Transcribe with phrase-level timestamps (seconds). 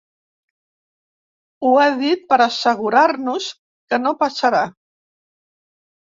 [1.67, 3.51] Ho ha dit per assegurar-nos
[3.93, 4.65] que no passarà.